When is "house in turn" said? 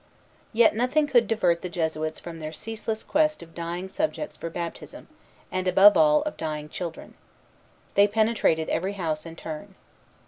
8.93-9.75